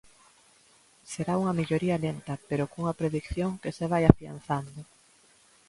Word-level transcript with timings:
Será 1.11 1.33
unha 1.41 1.57
melloría 1.59 2.01
lenta 2.05 2.33
pero 2.49 2.69
cunha 2.71 2.97
predición 3.01 3.51
que 3.61 3.71
se 3.77 3.85
vai 3.91 4.03
afianzando. 4.05 4.79